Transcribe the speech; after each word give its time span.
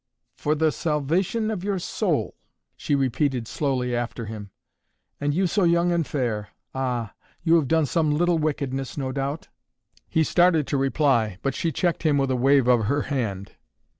"For 0.35 0.55
the 0.55 0.71
salvation 0.71 1.51
of 1.51 1.63
your 1.63 1.77
soul!" 1.77 2.35
she 2.75 2.95
repeated 2.95 3.47
slowly 3.47 3.95
after 3.95 4.25
him. 4.25 4.49
"And 5.19 5.31
you 5.31 5.45
so 5.45 5.63
young 5.63 5.91
and 5.91 6.07
fair. 6.07 6.47
Ah! 6.73 7.13
You 7.43 7.53
have 7.57 7.67
done 7.67 7.85
some 7.85 8.09
little 8.09 8.39
wickedness, 8.39 8.97
no 8.97 9.11
doubt?" 9.11 9.49
He 10.09 10.23
started 10.23 10.65
to 10.65 10.75
reply, 10.77 11.37
but 11.43 11.53
she 11.53 11.71
checked 11.71 12.01
him 12.01 12.17
with 12.17 12.31
a 12.31 12.35
wave 12.35 12.67
of 12.67 12.85
her 12.85 13.03
hand. 13.13 13.51